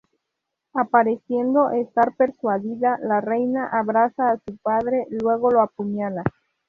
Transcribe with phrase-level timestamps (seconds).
[0.73, 6.23] Apareciendo estar persuadida, la Reina abraza asu padre, luego lo apuñala.